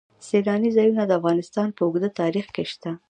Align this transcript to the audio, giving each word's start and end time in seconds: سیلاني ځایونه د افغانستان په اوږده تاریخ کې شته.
سیلاني 0.27 0.69
ځایونه 0.77 1.03
د 1.05 1.11
افغانستان 1.19 1.67
په 1.73 1.81
اوږده 1.85 2.09
تاریخ 2.19 2.45
کې 2.55 2.63
شته. 2.71 2.91